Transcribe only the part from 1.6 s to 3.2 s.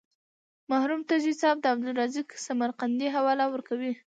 د عبدالرزاق سمرقندي